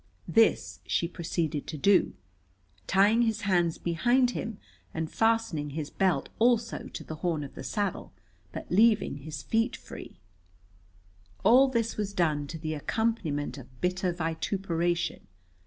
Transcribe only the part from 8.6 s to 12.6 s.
leaving his feet free. All this was done to